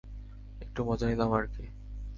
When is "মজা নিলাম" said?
0.83-1.31